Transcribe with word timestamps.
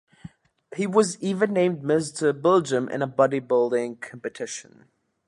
He 0.75 0.87
was 0.87 1.21
even 1.21 1.53
named 1.53 1.83
"Mr. 1.83 2.33
Belgium" 2.33 2.89
in 2.89 3.03
a 3.03 3.07
bodybuilding 3.07 4.01
competition. 4.01 4.85